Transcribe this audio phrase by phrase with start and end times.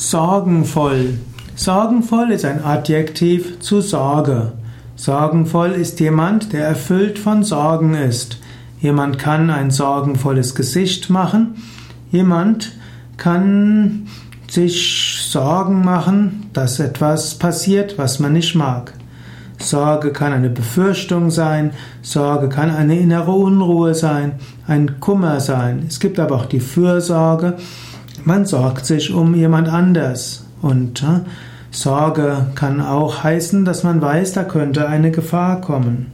[0.00, 1.18] Sorgenvoll.
[1.56, 4.52] Sorgenvoll ist ein Adjektiv zu Sorge.
[4.94, 8.38] Sorgenvoll ist jemand, der erfüllt von Sorgen ist.
[8.78, 11.56] Jemand kann ein sorgenvolles Gesicht machen.
[12.12, 12.76] Jemand
[13.16, 14.06] kann
[14.48, 18.92] sich Sorgen machen, dass etwas passiert, was man nicht mag.
[19.58, 21.72] Sorge kann eine Befürchtung sein,
[22.02, 24.34] Sorge kann eine innere Unruhe sein,
[24.68, 25.86] ein Kummer sein.
[25.88, 27.56] Es gibt aber auch die Fürsorge,
[28.24, 30.44] man sorgt sich um jemand anders.
[30.62, 31.20] Und äh,
[31.70, 36.12] Sorge kann auch heißen, dass man weiß, da könnte eine Gefahr kommen.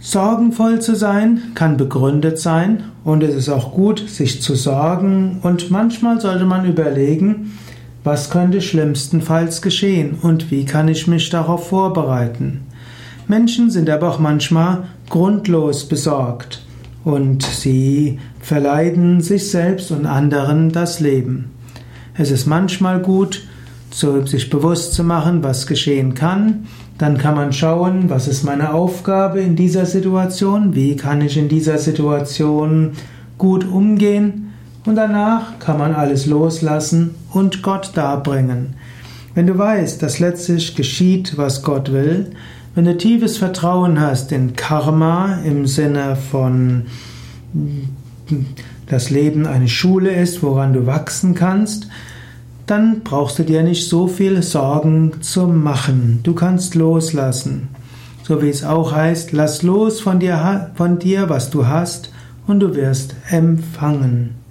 [0.00, 5.70] Sorgenvoll zu sein kann begründet sein und es ist auch gut, sich zu sorgen und
[5.70, 7.58] manchmal sollte man überlegen,
[8.02, 12.66] was könnte schlimmstenfalls geschehen und wie kann ich mich darauf vorbereiten.
[13.28, 16.63] Menschen sind aber auch manchmal grundlos besorgt
[17.04, 21.50] und sie verleiden sich selbst und anderen das Leben.
[22.16, 23.46] Es ist manchmal gut,
[23.90, 26.66] sich bewusst zu machen, was geschehen kann.
[26.98, 31.48] Dann kann man schauen, was ist meine Aufgabe in dieser Situation, wie kann ich in
[31.48, 32.92] dieser Situation
[33.38, 34.52] gut umgehen
[34.86, 38.74] und danach kann man alles loslassen und Gott darbringen.
[39.34, 42.30] Wenn du weißt, dass letztlich geschieht, was Gott will,
[42.74, 46.86] wenn du tiefes Vertrauen hast in Karma im Sinne von
[48.86, 51.88] das Leben eine Schule ist, woran du wachsen kannst,
[52.66, 56.20] dann brauchst du dir nicht so viel Sorgen zu machen.
[56.22, 57.68] Du kannst loslassen.
[58.22, 62.10] So wie es auch heißt, lass los von dir, von dir, was du hast,
[62.46, 64.43] und du wirst empfangen.